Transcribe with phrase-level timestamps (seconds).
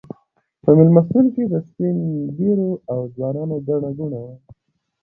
[0.63, 1.97] په مېلمستون کې د سپین
[2.37, 4.33] ږیرو او ځوانانو ګڼه ګوڼه وه.